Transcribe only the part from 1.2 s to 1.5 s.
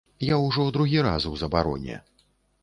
у